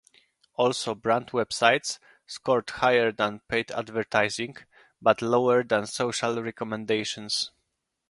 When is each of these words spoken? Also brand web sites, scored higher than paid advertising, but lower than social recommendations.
Also 0.55 0.95
brand 0.95 1.29
web 1.31 1.53
sites, 1.53 1.99
scored 2.25 2.67
higher 2.71 3.11
than 3.11 3.41
paid 3.47 3.69
advertising, 3.69 4.57
but 4.99 5.21
lower 5.21 5.63
than 5.63 5.85
social 5.85 6.41
recommendations. 6.41 7.51